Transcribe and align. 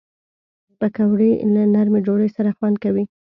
پکورې 0.79 1.31
له 1.53 1.61
نرمې 1.73 1.99
ډوډۍ 2.05 2.29
سره 2.37 2.49
خوند 2.57 2.75
کوي 2.83 3.03